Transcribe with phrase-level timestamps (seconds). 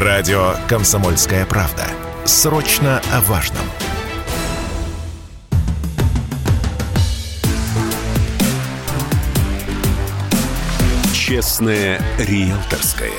[0.00, 1.82] Радио «Комсомольская правда».
[2.24, 3.64] Срочно о важном.
[11.12, 13.10] Честное риэлторское.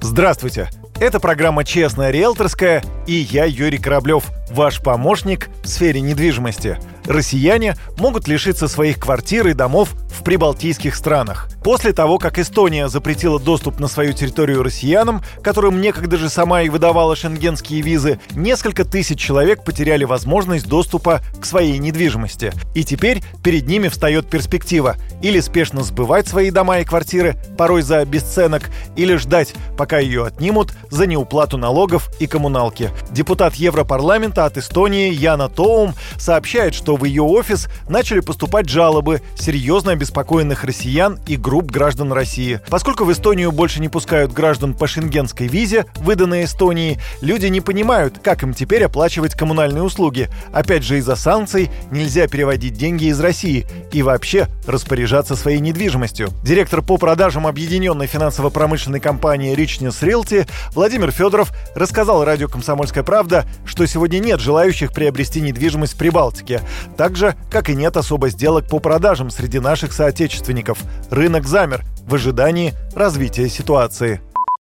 [0.00, 0.70] Здравствуйте!
[1.00, 6.80] Это программа «Честная риэлторская» и я, Юрий Кораблев, ваш помощник в сфере недвижимости.
[7.06, 11.48] Россияне могут лишиться своих квартир и домов в прибалтийских странах.
[11.62, 16.68] После того, как Эстония запретила доступ на свою территорию россиянам, которым некогда же сама и
[16.68, 22.52] выдавала шенгенские визы, несколько тысяч человек потеряли возможность доступа к своей недвижимости.
[22.74, 28.04] И теперь перед ними встает перспектива или спешно сбывать свои дома и квартиры, порой за
[28.04, 32.90] бесценок, или ждать, пока ее отнимут за неуплату налогов и коммуналки.
[33.10, 39.94] Депутат Европарламента от Эстонии Яна Тоум сообщает, что в ее офис начали поступать жалобы серьезно
[40.04, 42.60] обеспокоенных россиян и групп граждан России.
[42.68, 48.18] Поскольку в Эстонию больше не пускают граждан по шенгенской визе, выданной Эстонии, люди не понимают,
[48.22, 50.28] как им теперь оплачивать коммунальные услуги.
[50.52, 56.28] Опять же, из-за санкций нельзя переводить деньги из России и вообще распоряжаться своей недвижимостью.
[56.42, 63.86] Директор по продажам объединенной финансово-промышленной компании Richness Realty Владимир Федоров рассказал радио «Комсомольская правда», что
[63.86, 66.60] сегодня нет желающих приобрести недвижимость в Прибалтике.
[66.98, 70.78] Так же, как и нет особо сделок по продажам среди наших соотечественников.
[71.10, 74.20] Рынок замер в ожидании развития ситуации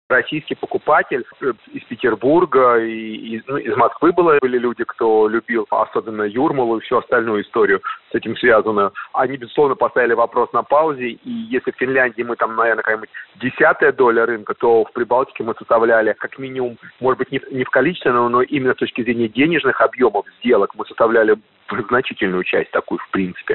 [0.09, 5.66] российский покупатель э, из Петербурга и из, ну, из Москвы было, были люди, кто любил
[5.70, 7.81] особенно Юрмалу и всю остальную историю
[8.12, 8.94] с этим связанную.
[9.14, 13.92] Они, безусловно, поставили вопрос на паузе, и если в Финляндии мы там, наверное, какая-нибудь десятая
[13.92, 18.31] доля рынка, то в Прибалтике мы составляли как минимум, может быть, не, не в количественном,
[18.31, 21.38] но именно с точки зрения денежных объемов сделок мы составляли
[21.90, 23.55] значительную часть такую, в принципе.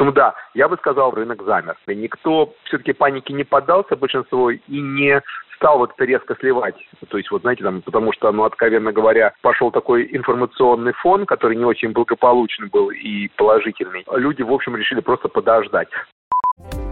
[0.00, 1.76] Поэтому, да, я бы сказал, рынок замер.
[1.86, 5.20] Никто все-таки панике не поддался, большинство, и не
[5.56, 6.74] стал вот это резко сливать.
[7.10, 11.54] То есть, вот знаете, там, потому что, ну, откровенно говоря, пошел такой информационный фон, который
[11.54, 14.06] не очень благополучный был и положительный.
[14.12, 15.90] Люди, в общем, решили просто подождать.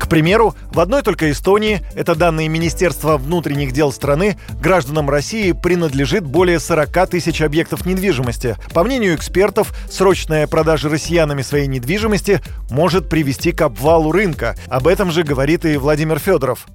[0.09, 6.59] Примеру, в одной только Эстонии, это данные Министерства внутренних дел страны, гражданам России принадлежит более
[6.59, 8.57] 40 тысяч объектов недвижимости.
[8.75, 14.55] По мнению экспертов, срочная продажа россиянами своей недвижимости может привести к обвалу рынка.
[14.71, 16.67] Об этом же говорит и Владимир Федоров.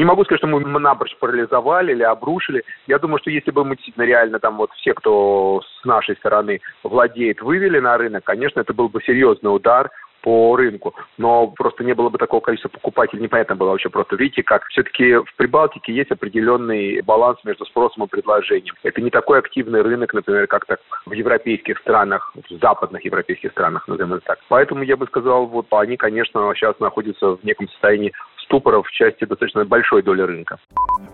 [0.00, 2.62] Не могу сказать, что мы напрочь парализовали или обрушили.
[2.86, 6.60] Я думаю, что если бы мы действительно реально там вот все, кто с нашей стороны
[6.82, 9.90] владеет, вывели на рынок, конечно, это был бы серьезный удар
[10.22, 10.94] по рынку.
[11.18, 14.16] Но просто не было бы такого количества покупателей, непонятно было вообще просто.
[14.16, 18.74] Видите, как все-таки в Прибалтике есть определенный баланс между спросом и предложением.
[18.82, 23.86] Это не такой активный рынок, например, как так в европейских странах, в западных европейских странах,
[23.88, 24.38] назовем это так.
[24.48, 28.12] Поэтому я бы сказал, вот они, конечно, сейчас находятся в неком состоянии
[28.50, 30.58] ступора в части достаточно большой доли рынка.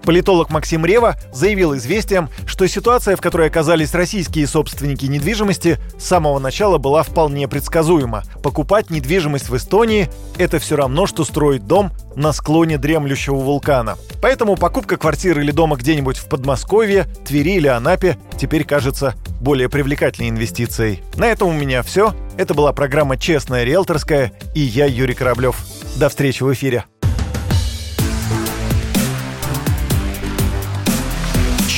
[0.04, 6.38] Политолог Максим Рева заявил известиям, что ситуация, в которой оказались российские собственники недвижимости, с самого
[6.38, 8.22] начала была вполне предсказуема.
[8.42, 10.08] Покупать недвижимость в Эстонии–
[10.38, 13.96] это все равно, что строить дом на склоне дремлющего вулкана.
[14.22, 20.30] Поэтому покупка квартиры или дома где-нибудь в Подмосковье, Твери или Анапе теперь кажется более привлекательной
[20.30, 21.02] инвестицией.
[21.16, 22.14] На этом у меня все.
[22.38, 25.56] Это была программа «Честная риэлторская» и я, Юрий Кораблев.
[25.98, 26.84] До встречи в эфире.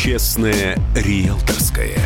[0.08, 1.98] Честное риэлторское.